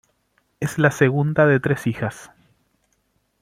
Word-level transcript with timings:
Es 0.59 0.79
la 0.79 0.89
segunda 0.89 1.45
de 1.45 1.59
tres 1.59 1.85
hijas. 1.85 2.31